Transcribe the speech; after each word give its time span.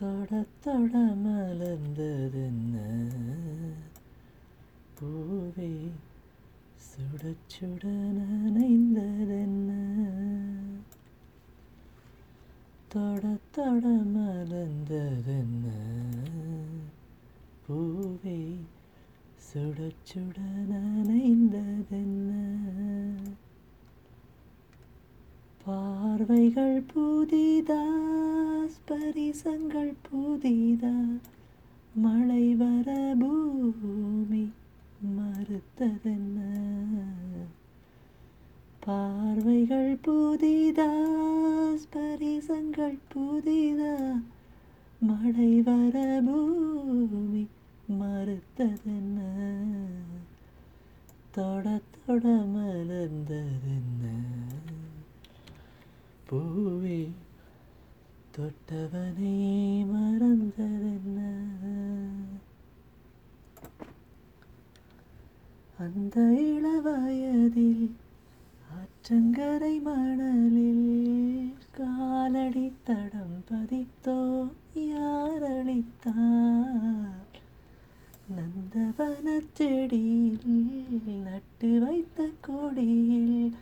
தொடத்தொட 0.00 0.98
மலர்ந்ததென்ன. 0.98 2.74
பூவே 5.00 5.90
சுட 6.76 7.84
நனைந்ததென்ன. 8.18 9.70
தொட 12.88 13.38
மலர்ந்ததென்ன. 14.14 15.66
பூவே 17.68 18.56
சுட 19.36 19.92
நனைந்ததென்ன. 20.70 22.30
பார்வைகள் 25.64 26.82
புதிதா 26.82 27.96
ஸ்பரிசங்கள் 28.68 29.94
புதிதா 30.12 31.18
மழை 31.94 32.54
வர 32.54 33.14
பூமி 33.20 34.52
மறுத்ததென்ன? 35.18 36.38
பார்வைகள் 38.84 39.96
புதிதா 40.02 40.90
ஸ்பரிசங்கள் 41.74 42.98
புதிதா 43.14 44.22
மழை 45.00 45.60
வர 45.60 46.22
பூமி 46.26 47.46
மறுத்ததென்ன? 47.90 49.18
தொட 51.30 51.80
தொட 52.06 52.26
மலர்ந்ததென்ன? 52.26 54.04
பூவே 56.30 57.10
தொட்டவனை 58.38 59.32
மறந்ததென்ன? 59.84 61.18
அந்த 65.78 66.20
இளவயதில் 66.20 67.90
ஆற்றங்கரை 68.70 69.82
மணலில் 69.82 71.54
காலடி 71.70 72.72
தடம் 72.84 73.44
பதித்தோ 73.50 74.48
யாரளித்தார்? 74.76 75.96
நந்தவனச் 78.36 79.52
செடியில் 79.52 81.22
நட்டு 81.24 81.78
வைத்த 81.78 82.30
கொடியில் 82.40 83.54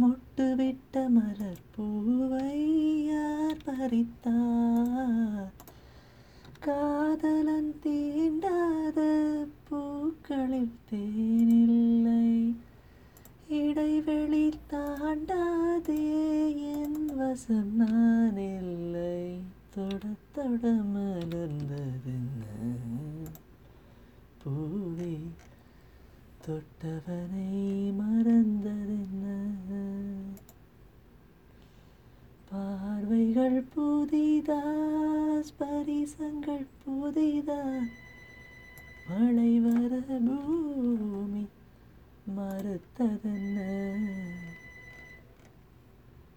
மொட்டுவிட்ட 0.00 1.08
மலர் 1.08 1.62
பூவை 1.76 2.79
பறித்தார் 3.80 5.52
காதலன் 6.60 7.74
தீண்டாத 7.82 8.98
பூக்களில் 9.68 10.72
தேனில்லை. 10.90 12.54
இடைவெளி 13.48 14.52
தாண்டாதே 14.70 16.02
என் 16.78 17.14
வசம் 17.16 17.76
நான் 17.76 18.36
இல்லை 18.36 19.38
தொட 19.74 20.02
தொட 20.32 20.68
மலர்ந்ததென்ன? 20.68 22.42
பூவே 24.44 25.20
தொட்டவனை 26.46 27.50
மறந்ததென்ன? 28.00 29.24
பார்வைகள் 33.40 33.68
புதிதா 33.74 34.56
ஸ்பரிசங்கள் 35.40 36.64
புதிதா 36.80 37.58
மழை 39.06 39.52
வர 39.58 39.92
பூமி 40.26 41.44
மறுத்ததென்ன? 42.36 43.56